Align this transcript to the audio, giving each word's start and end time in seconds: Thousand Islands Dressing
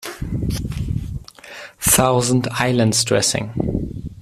Thousand 1.79 2.47
Islands 2.59 3.03
Dressing 3.05 4.15